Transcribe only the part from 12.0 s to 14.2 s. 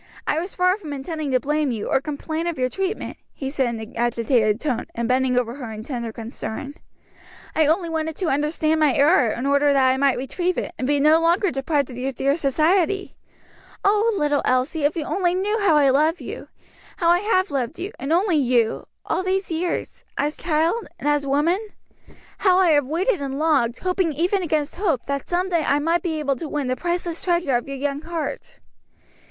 dear society. Oh,